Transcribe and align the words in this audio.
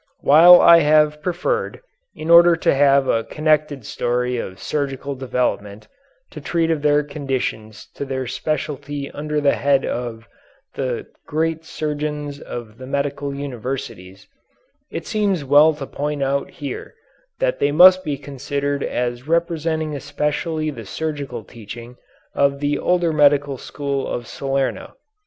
While 0.21 0.59
I 0.59 0.79
have 0.79 1.21
preferred, 1.21 1.79
in 2.15 2.31
order 2.31 2.55
to 2.55 2.73
have 2.73 3.07
a 3.07 3.23
connected 3.23 3.85
story 3.85 4.35
of 4.37 4.57
surgical 4.57 5.13
development, 5.13 5.87
to 6.31 6.41
treat 6.41 6.71
of 6.71 6.81
their 6.81 7.03
contributions 7.03 7.87
to 7.93 8.03
their 8.03 8.25
specialty 8.25 9.11
under 9.11 9.39
the 9.39 9.53
head 9.53 9.85
of 9.85 10.27
the 10.73 11.05
"Great 11.27 11.65
Surgeons 11.65 12.39
of 12.39 12.79
the 12.79 12.87
Medieval 12.87 13.35
Universities," 13.35 14.27
it 14.89 15.05
seems 15.05 15.45
well 15.45 15.71
to 15.75 15.85
point 15.85 16.23
out 16.23 16.49
here 16.49 16.95
that 17.37 17.59
they 17.59 17.71
must 17.71 18.03
be 18.03 18.17
considered 18.17 18.81
as 18.81 19.27
representing 19.27 19.95
especially 19.95 20.71
the 20.71 20.87
surgical 20.87 21.43
teaching 21.43 21.95
of 22.33 22.59
the 22.59 22.79
older 22.79 23.13
medical 23.13 23.55
school 23.59 24.07
of 24.07 24.25
Salerno. 24.25 24.95